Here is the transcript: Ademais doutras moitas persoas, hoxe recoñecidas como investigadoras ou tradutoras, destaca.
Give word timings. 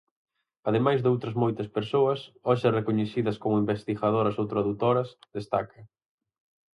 Ademais 0.69 0.99
doutras 1.01 1.35
moitas 1.43 1.71
persoas, 1.77 2.19
hoxe 2.47 2.67
recoñecidas 2.79 3.39
como 3.41 3.61
investigadoras 3.63 4.35
ou 4.41 4.45
tradutoras, 4.53 5.07
destaca. 5.37 5.79